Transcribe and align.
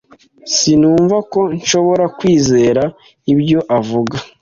Sinumva 0.55 1.17
ko 1.31 1.41
nshobora 1.57 2.05
kwizera 2.17 2.83
ibyo 3.33 3.59
avuga. 3.79 4.17